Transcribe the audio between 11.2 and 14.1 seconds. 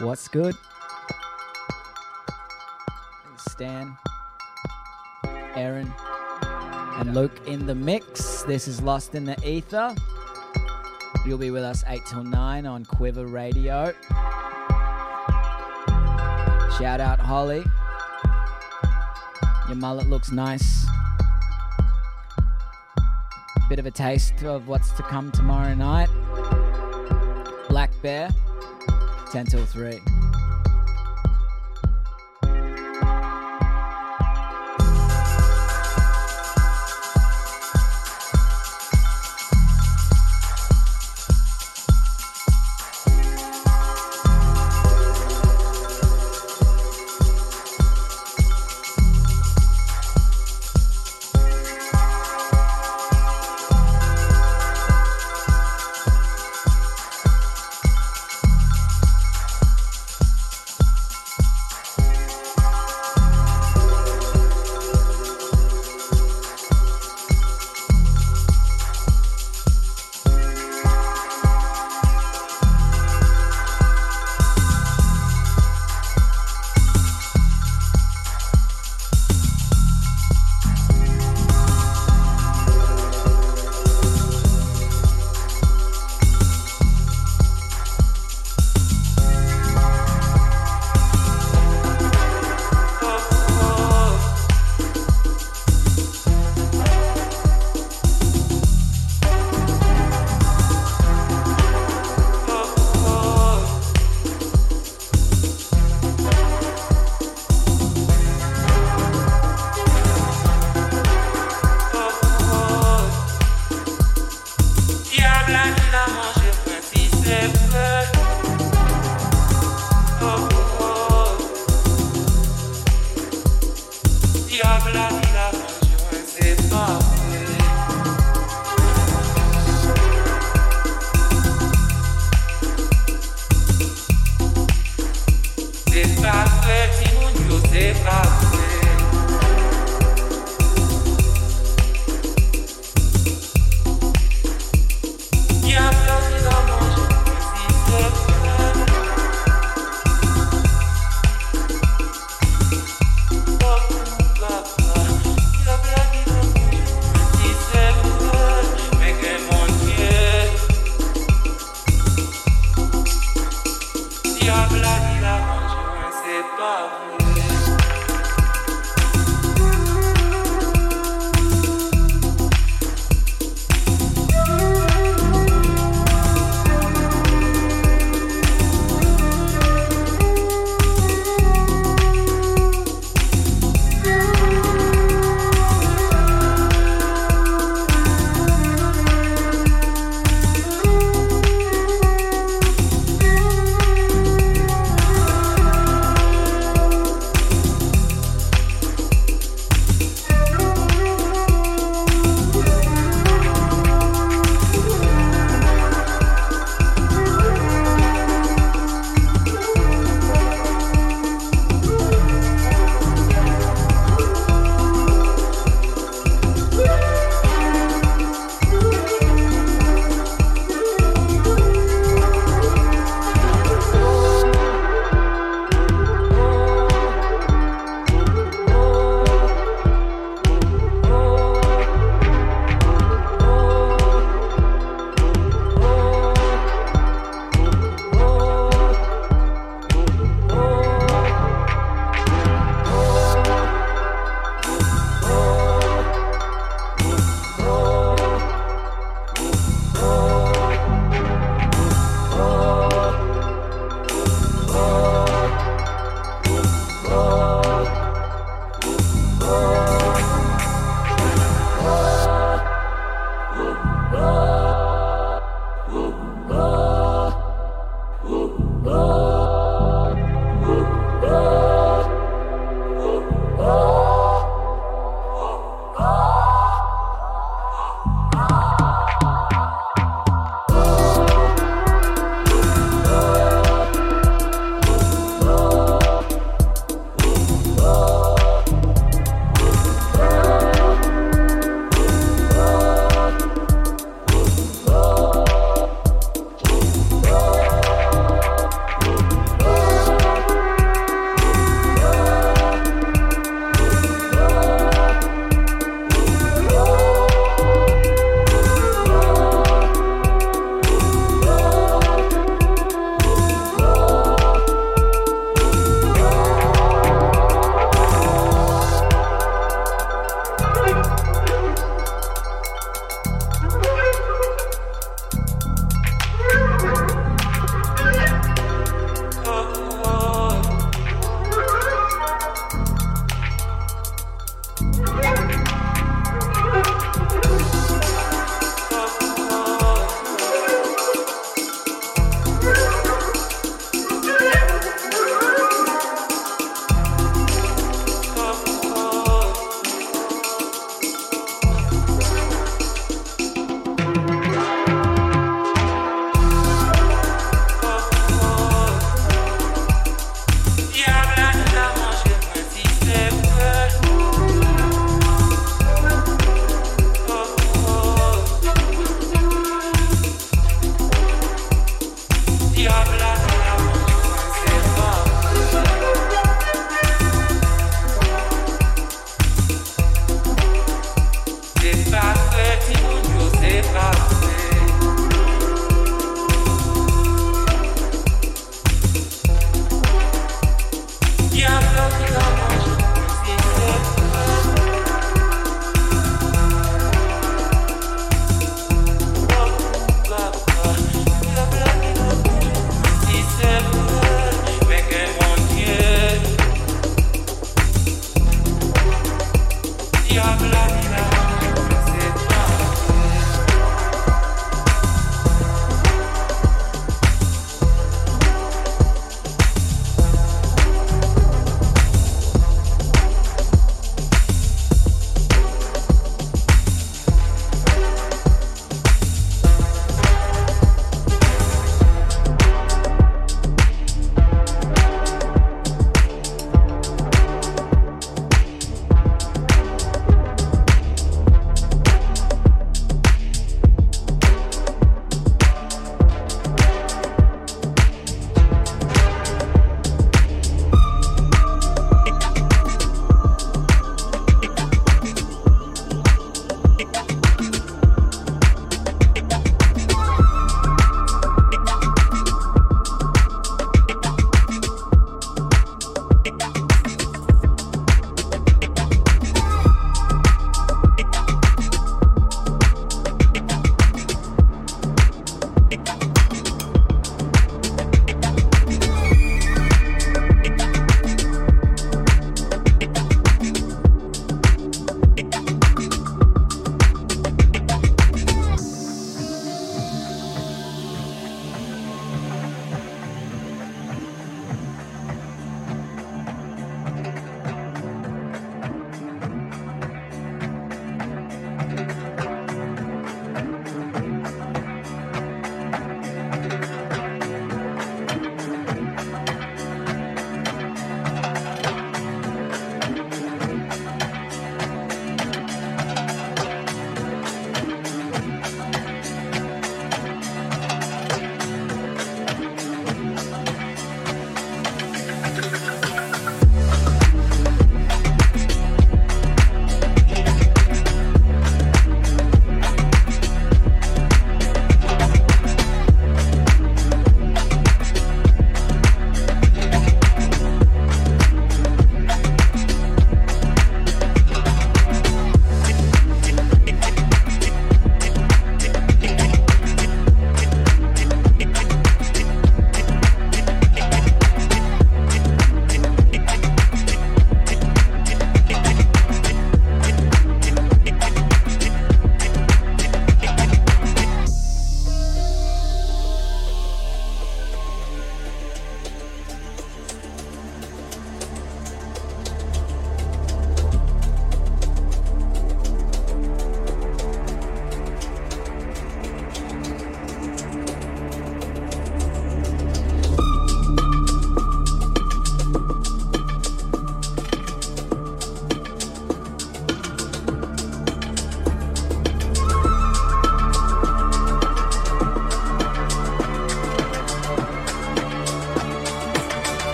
You'll be with us 8 till 9 on QUIVR Radio.